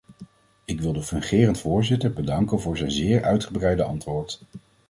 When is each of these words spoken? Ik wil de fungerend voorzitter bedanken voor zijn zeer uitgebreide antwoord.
Ik 0.65 0.81
wil 0.81 0.93
de 0.93 1.01
fungerend 1.03 1.59
voorzitter 1.59 2.13
bedanken 2.13 2.61
voor 2.61 2.77
zijn 2.77 2.91
zeer 2.91 3.23
uitgebreide 3.23 3.83
antwoord. 3.83 4.41